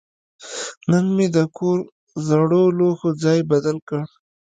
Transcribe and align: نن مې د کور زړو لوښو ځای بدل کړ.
نن 0.89 1.05
مې 1.15 1.27
د 1.35 1.37
کور 1.57 1.79
زړو 2.27 2.63
لوښو 2.77 3.09
ځای 3.23 3.39
بدل 3.51 3.77
کړ. 3.87 4.01